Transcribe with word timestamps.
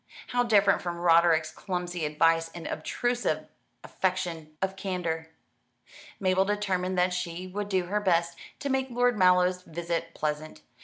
How 0.29 0.41
different 0.41 0.81
from 0.81 0.97
Roderick's 0.97 1.51
clumsy 1.51 2.05
advice 2.05 2.49
and 2.55 2.65
obtrusive 2.65 3.45
affectation 3.83 4.57
of 4.59 4.75
candour. 4.75 5.27
Mabel 6.19 6.43
determined 6.43 6.97
that 6.97 7.13
she 7.13 7.45
would 7.45 7.69
do 7.69 7.83
her 7.85 8.01
best 8.01 8.35
to 8.61 8.69
make 8.69 8.89
Lord 8.89 9.15
Mallow's 9.15 9.61
visit 9.61 10.15
pleasant. 10.15 10.63